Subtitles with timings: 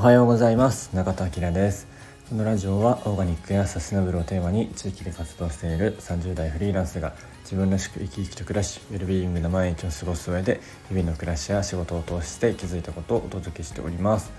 [0.00, 0.96] おはようございます。
[0.96, 1.86] 中田明です。
[2.30, 14.32] このラジオはオーガニックやサステナブルをテーマに地域で活動している30代フリーランスが自分らしく生き生きと暮らしウェルビーイングな毎日を過ごす上で日々の暮らしや仕事を通して気づいたことをお届けしております、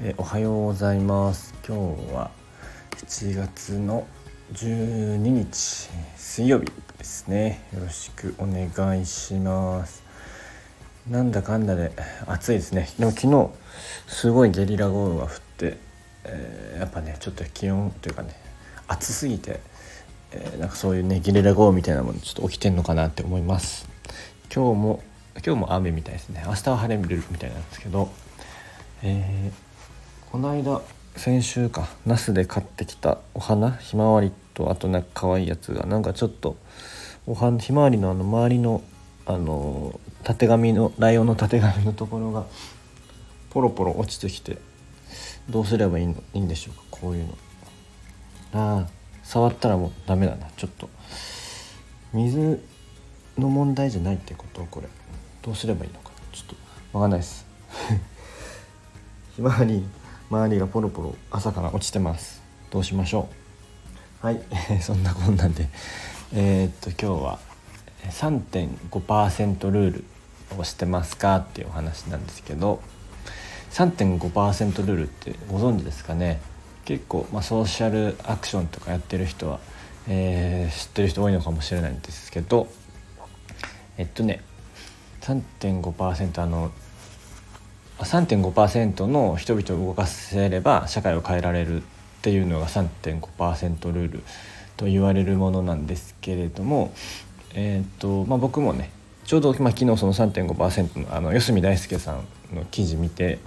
[0.00, 1.56] えおはようございます。
[1.66, 2.30] 今日は
[2.92, 4.06] 7月の
[4.52, 6.66] 12日水曜日
[6.98, 7.66] ですね。
[7.74, 10.09] よろしくお願いします。
[11.08, 11.92] なんだかんだで
[12.26, 12.88] 暑いですね。
[12.98, 13.50] でも昨日
[14.06, 15.78] すごいゲリラ豪雨が降って、
[16.24, 18.34] えー、やっぱねちょっと気温というかね
[18.86, 19.60] 暑すぎて、
[20.32, 23.88] えー、なんかそういうねゲリラ豪雨みたいなものちょっと起きてんのかなって思います。
[24.54, 25.02] 今日も
[25.44, 26.42] 今日も雨みたいですね。
[26.46, 28.10] 明日は晴れるみたいなんですけど、
[29.02, 30.82] えー、この間
[31.16, 36.56] 先週か那須で買ってきたお花ひまわりとあとなんか可愛いやつがなんかちょっと
[37.26, 38.82] お花ひまわりのあの周りの
[39.26, 42.46] あのたてがみのライオンのたてがみのところが
[43.50, 44.58] ポロポロ落ちてきて
[45.48, 47.34] どうすればいいのいいんでしょうかこういうの。
[48.52, 48.86] ああ
[49.22, 50.48] 触ったらもうダメだな。
[50.56, 50.88] ちょっと。
[52.12, 52.62] 水
[53.38, 54.88] の問題じゃないってことこれ。
[55.42, 56.10] どうすればいいのか。
[56.32, 56.56] ちょっと
[56.92, 57.46] 分かんないです。
[59.34, 59.84] ひまわり
[60.30, 62.42] 周りがポロポロ朝から落ちてます。
[62.70, 63.28] どうしましょ
[64.22, 64.26] う。
[64.26, 64.42] はい。
[64.82, 65.68] そんなこんなんで。
[66.32, 67.49] え、っと今日は
[68.08, 70.04] 3.5%ルール
[70.58, 72.80] をしてますかっていうお話なんですけど
[73.70, 76.40] 3.5%ルールってご存知ですかね？
[76.84, 79.60] 結構、まあ、ソーシャルアクションとかやってる人は、
[80.08, 82.66] えー、知ってる人多いのかもしれないんですけど
[83.96, 84.42] えっとね
[85.20, 86.72] 3.5%あの
[87.98, 91.84] 3.5%の人々を動かせれば社会を変えられるっ
[92.22, 94.22] ていうのが3.5%ルール
[94.76, 96.94] と言われるものなんですけれども、
[97.54, 98.90] えーとまあ、僕もね
[99.24, 103.38] ちょうど、まあ、昨日その3.5%のあの四隅大輔さんの記事見て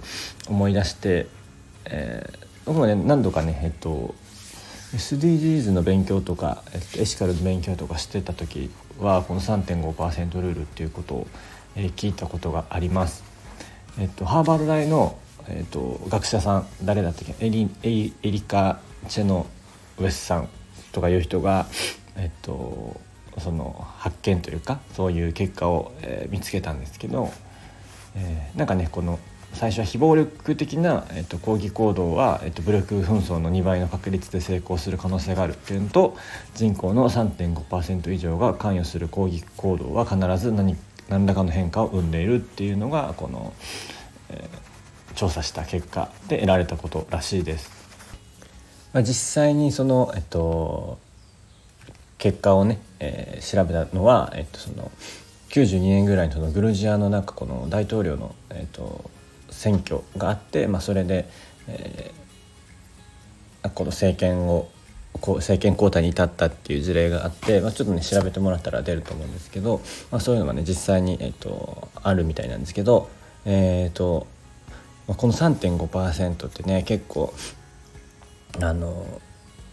[0.48, 1.26] 思い出して、
[1.86, 4.14] えー、僕もね何度かねえっと
[4.92, 8.70] SDGs の勉強とか、えっと、エシカルの勉強とかしてた時
[9.00, 11.26] はこの3.5%ルールっていうことを、
[11.74, 13.24] えー、聞いたことがあります。
[13.98, 17.46] えっと、ハーバード大の、えっと、学者さん誰だったっけ？
[17.46, 18.78] エリエリカ・
[19.08, 19.46] チェノ
[19.98, 20.48] ウェスさん
[20.92, 21.66] とかいう人が、
[22.16, 23.00] えっと、
[23.40, 27.30] その発見というかそういう結果を、えー、見つけたんですけど、
[28.16, 29.18] えー、なんかねこの
[29.52, 36.16] 最初は非暴力的な、えーと、抗議行動は、えーと、武力紛争の2倍の確率で成功する可能性があるっていうのと
[36.54, 40.76] 人口の3.5%以上が関与する抗議行動は必ず何
[41.08, 43.52] 何らかの変化を生んでいるっていうのがこの、
[44.30, 47.70] えー、調査した結果で得られたことらしいです。
[48.92, 50.98] まあ、実際にその、えっと、
[52.16, 54.90] 結果をね、えー、調べたのは、えっと、その
[55.50, 59.10] 92年ぐらいのそのグルジアのなんかこの大統領の、えっと、
[59.50, 61.28] 選挙があって、まあ、それで、
[61.68, 64.68] えー、この政権を
[65.20, 73.08] こう政権交代に至ったっていう事例があって、まあ、ちょっとね調べてもらったら出ると思うんですけど、まあ、そういうのがね実際に、えーと、あるみたいなんですけど、
[73.44, 74.26] えーと
[75.06, 77.32] まあ、この3.5%ってね結構
[78.60, 79.06] あの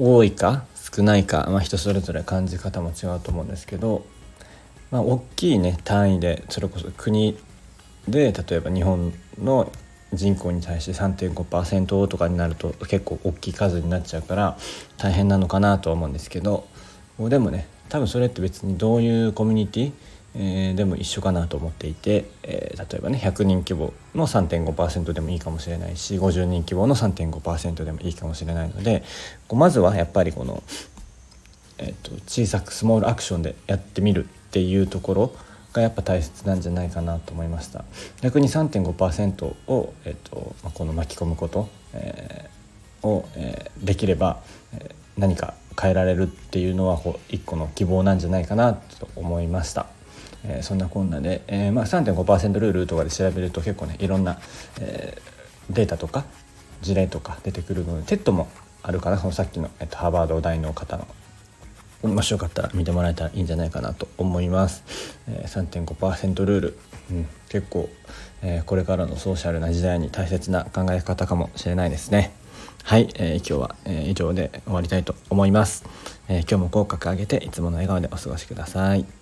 [0.04, 4.04] 多いか少ないか、まあ、人それぞれ感じ方も違うと思うんですけど、
[4.90, 7.38] まあ、大きいね単位でそれこそ国
[8.08, 9.72] で例えば日本の
[10.12, 14.58] 人口に対して3.5%とかになると結構大きい数になっちゃうから
[14.98, 16.68] 大変なのかなとは思うんですけど
[17.20, 19.92] でもね多分それって別にどういうコミュニティ
[20.34, 29.04] えー、でも一緒かなと思っていて、えー、例えばね100人規模の3.5%でもいいかもしれないし50人規模の3.5%でもいいかもしれないので
[29.48, 30.64] こうまずはやっぱりこの、
[31.80, 35.36] えーと、小さくスモールアクションでやってみるっていうところ
[35.74, 37.84] がやっぱ大切なんじゃないかなと思いました
[38.22, 44.42] 逆に3.5%を、えーとまあ、この巻き込むこと、えー、を、えー、できれば、
[44.74, 49.88] えー、何か変えられるっていうのはこう一個の希望なんじゃないかなと思いました。
[50.46, 54.40] えー、そんなこんなで、えーまあ、3.5%ルールとかで調べると結構ねいろんな、
[54.80, 56.26] えー、データとか
[56.82, 58.50] 事例とか出てくるので TED も
[58.84, 59.18] あるかな。
[59.18, 61.08] そのさっきの、えっと、ハーバード大の方の。
[62.04, 64.84] もしよかったら見てもらえたらいいんじゃないかなと思います、
[65.30, 66.78] えー、3.5%ルール、
[67.12, 67.90] うん、結構、
[68.42, 72.32] えー、これからのソーシャルな時代に大切な考え方かもしれないですね。
[72.84, 75.86] はい、えー、今日は、えー、以上で終わりたいと思います、
[76.28, 79.21] え、今日も口角上げていつもの笑顔でお過ごしください。